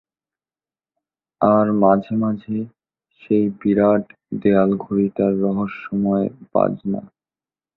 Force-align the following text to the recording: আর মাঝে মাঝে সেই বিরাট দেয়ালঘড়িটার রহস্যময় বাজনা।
আর 1.41 1.67
মাঝে 1.83 2.13
মাঝে 2.15 2.57
সেই 3.21 3.45
বিরাট 3.59 4.03
দেয়ালঘড়িটার 4.41 5.33
রহস্যময় 5.41 6.27
বাজনা। 6.53 7.01